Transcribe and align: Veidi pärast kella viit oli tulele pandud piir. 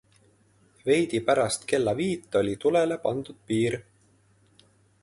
Veidi 0.87 1.21
pärast 1.27 1.67
kella 1.73 1.93
viit 2.01 2.39
oli 2.41 2.57
tulele 2.65 2.99
pandud 3.07 3.41
piir. 3.51 3.79